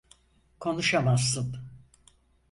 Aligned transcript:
Konuşamazsın. 0.59 1.57